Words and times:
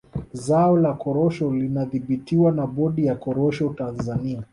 Zao 0.33 0.77
la 0.77 0.93
korosho 0.93 1.51
linadhibitiwa 1.51 2.51
na 2.51 2.65
bodi 2.67 3.05
ya 3.05 3.15
korosho 3.15 3.69
Tanzania 3.69 4.43